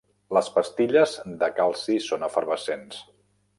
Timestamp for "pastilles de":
0.55-1.51